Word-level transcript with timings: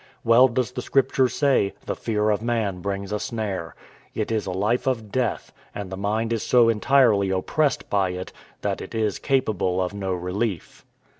Well 0.23 0.47
does 0.47 0.71
the 0.71 0.81
Scripture 0.81 1.29
say, 1.29 1.75
"The 1.85 1.95
fear 1.95 2.31
of 2.31 2.41
man 2.41 2.81
brings 2.81 3.11
a 3.11 3.19
snare"; 3.19 3.75
it 4.15 4.31
is 4.31 4.47
a 4.47 4.51
life 4.51 4.87
of 4.87 5.11
death, 5.11 5.53
and 5.75 5.91
the 5.91 5.95
mind 5.95 6.33
is 6.33 6.41
so 6.41 6.69
entirely 6.69 7.29
oppressed 7.29 7.87
by 7.87 8.09
it, 8.09 8.33
that 8.61 8.81
it 8.81 8.95
is 8.95 9.19
capable 9.19 9.79
of 9.79 9.93
no 9.93 10.11
relief. 10.15 10.83